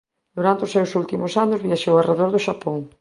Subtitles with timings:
[0.37, 2.79] Durante os seus últimos anos viaxou arredor do Xapón.